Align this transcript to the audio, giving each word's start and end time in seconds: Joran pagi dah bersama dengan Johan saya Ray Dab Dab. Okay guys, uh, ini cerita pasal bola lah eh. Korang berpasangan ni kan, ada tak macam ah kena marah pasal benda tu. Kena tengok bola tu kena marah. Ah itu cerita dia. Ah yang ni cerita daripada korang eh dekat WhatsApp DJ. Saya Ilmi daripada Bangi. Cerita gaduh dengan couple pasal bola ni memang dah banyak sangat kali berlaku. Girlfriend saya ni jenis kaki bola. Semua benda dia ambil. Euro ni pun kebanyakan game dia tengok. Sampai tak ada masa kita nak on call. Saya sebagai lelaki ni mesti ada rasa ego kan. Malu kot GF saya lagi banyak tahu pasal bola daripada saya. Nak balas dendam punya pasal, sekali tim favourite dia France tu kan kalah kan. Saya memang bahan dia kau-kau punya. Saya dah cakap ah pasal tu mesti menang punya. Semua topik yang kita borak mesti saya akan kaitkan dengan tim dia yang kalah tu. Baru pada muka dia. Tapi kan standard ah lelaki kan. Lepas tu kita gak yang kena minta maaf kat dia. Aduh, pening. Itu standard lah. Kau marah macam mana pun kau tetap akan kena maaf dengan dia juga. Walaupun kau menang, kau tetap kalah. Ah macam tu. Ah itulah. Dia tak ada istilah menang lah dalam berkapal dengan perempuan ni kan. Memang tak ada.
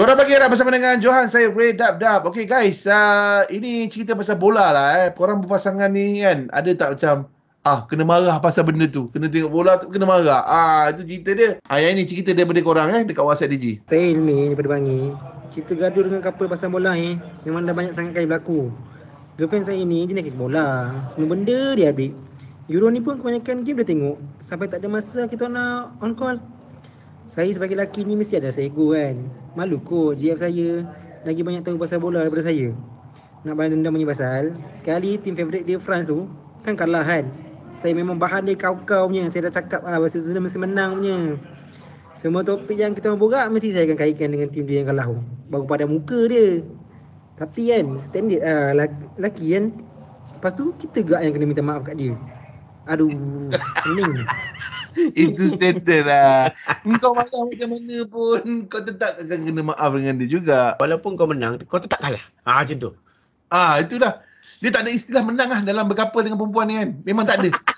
Joran 0.00 0.16
pagi 0.16 0.32
dah 0.32 0.48
bersama 0.48 0.72
dengan 0.72 0.96
Johan 0.96 1.28
saya 1.28 1.52
Ray 1.52 1.76
Dab 1.76 2.00
Dab. 2.00 2.24
Okay 2.24 2.48
guys, 2.48 2.88
uh, 2.88 3.44
ini 3.52 3.84
cerita 3.84 4.16
pasal 4.16 4.40
bola 4.40 4.72
lah 4.72 4.88
eh. 4.96 5.08
Korang 5.12 5.44
berpasangan 5.44 5.92
ni 5.92 6.24
kan, 6.24 6.48
ada 6.56 6.72
tak 6.72 6.96
macam 6.96 7.28
ah 7.68 7.84
kena 7.84 8.08
marah 8.08 8.40
pasal 8.40 8.64
benda 8.64 8.88
tu. 8.88 9.12
Kena 9.12 9.28
tengok 9.28 9.52
bola 9.52 9.76
tu 9.76 9.92
kena 9.92 10.08
marah. 10.08 10.40
Ah 10.48 10.88
itu 10.88 11.04
cerita 11.04 11.36
dia. 11.36 11.60
Ah 11.68 11.84
yang 11.84 12.00
ni 12.00 12.08
cerita 12.08 12.32
daripada 12.32 12.64
korang 12.64 12.96
eh 12.96 13.04
dekat 13.04 13.20
WhatsApp 13.20 13.52
DJ. 13.52 13.84
Saya 13.92 14.16
Ilmi 14.16 14.56
daripada 14.56 14.68
Bangi. 14.72 15.00
Cerita 15.52 15.72
gaduh 15.76 16.02
dengan 16.08 16.24
couple 16.24 16.48
pasal 16.48 16.72
bola 16.72 16.96
ni 16.96 17.20
memang 17.44 17.68
dah 17.68 17.76
banyak 17.76 17.92
sangat 17.92 18.16
kali 18.16 18.24
berlaku. 18.24 18.72
Girlfriend 19.36 19.68
saya 19.68 19.84
ni 19.84 20.08
jenis 20.08 20.24
kaki 20.24 20.32
bola. 20.32 20.96
Semua 21.12 21.36
benda 21.36 21.76
dia 21.76 21.92
ambil. 21.92 22.16
Euro 22.72 22.88
ni 22.88 23.04
pun 23.04 23.20
kebanyakan 23.20 23.68
game 23.68 23.84
dia 23.84 23.92
tengok. 23.92 24.16
Sampai 24.40 24.64
tak 24.72 24.80
ada 24.80 24.88
masa 24.88 25.28
kita 25.28 25.44
nak 25.44 25.92
on 26.00 26.16
call. 26.16 26.40
Saya 27.30 27.46
sebagai 27.54 27.78
lelaki 27.78 28.02
ni 28.02 28.18
mesti 28.18 28.42
ada 28.42 28.50
rasa 28.50 28.66
ego 28.66 28.90
kan. 28.90 29.14
Malu 29.54 29.78
kot 29.78 30.18
GF 30.18 30.42
saya 30.42 30.82
lagi 31.22 31.46
banyak 31.46 31.62
tahu 31.62 31.78
pasal 31.78 32.02
bola 32.02 32.26
daripada 32.26 32.42
saya. 32.42 32.74
Nak 33.46 33.54
balas 33.54 33.70
dendam 33.70 33.94
punya 33.94 34.10
pasal, 34.10 34.52
sekali 34.74 35.14
tim 35.22 35.38
favourite 35.38 35.62
dia 35.62 35.78
France 35.78 36.10
tu 36.10 36.26
kan 36.66 36.74
kalah 36.74 37.06
kan. 37.06 37.30
Saya 37.78 37.94
memang 37.94 38.18
bahan 38.18 38.50
dia 38.50 38.58
kau-kau 38.58 39.06
punya. 39.06 39.30
Saya 39.30 39.46
dah 39.46 39.62
cakap 39.62 39.86
ah 39.86 40.02
pasal 40.02 40.26
tu 40.26 40.34
mesti 40.34 40.58
menang 40.58 40.98
punya. 40.98 41.38
Semua 42.18 42.42
topik 42.42 42.74
yang 42.74 42.98
kita 42.98 43.14
borak 43.14 43.46
mesti 43.46 43.78
saya 43.78 43.86
akan 43.86 43.96
kaitkan 43.96 44.34
dengan 44.34 44.50
tim 44.50 44.66
dia 44.66 44.82
yang 44.82 44.90
kalah 44.90 45.06
tu. 45.06 45.22
Baru 45.54 45.70
pada 45.70 45.86
muka 45.86 46.26
dia. 46.26 46.66
Tapi 47.38 47.70
kan 47.70 47.94
standard 48.10 48.42
ah 48.42 48.74
lelaki 48.74 49.54
kan. 49.54 49.64
Lepas 50.34 50.52
tu 50.58 50.74
kita 50.82 51.06
gak 51.06 51.20
yang 51.22 51.32
kena 51.36 51.46
minta 51.46 51.62
maaf 51.62 51.86
kat 51.86 51.94
dia. 51.94 52.12
Aduh, 52.90 53.10
pening. 53.86 54.26
Itu 55.14 55.46
standard 55.54 56.02
lah. 56.02 56.50
Kau 56.98 57.14
marah 57.14 57.30
macam 57.30 57.68
mana 57.70 57.96
pun 58.10 58.42
kau 58.66 58.82
tetap 58.82 59.14
akan 59.22 59.38
kena 59.46 59.62
maaf 59.62 59.90
dengan 59.94 60.18
dia 60.18 60.26
juga. 60.26 60.74
Walaupun 60.82 61.14
kau 61.14 61.30
menang, 61.30 61.62
kau 61.70 61.78
tetap 61.78 62.02
kalah. 62.02 62.22
Ah 62.42 62.66
macam 62.66 62.76
tu. 62.76 62.90
Ah 63.54 63.78
itulah. 63.78 64.18
Dia 64.60 64.74
tak 64.74 64.84
ada 64.84 64.90
istilah 64.90 65.22
menang 65.24 65.48
lah 65.48 65.62
dalam 65.62 65.86
berkapal 65.86 66.26
dengan 66.26 66.36
perempuan 66.36 66.66
ni 66.66 66.74
kan. 66.82 66.90
Memang 67.06 67.24
tak 67.24 67.40
ada. 67.40 67.50